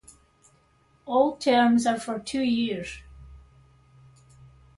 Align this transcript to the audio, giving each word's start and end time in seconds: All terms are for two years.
All 1.05 1.37
terms 1.37 1.85
are 1.85 1.99
for 1.99 2.17
two 2.17 2.41
years. 2.41 3.03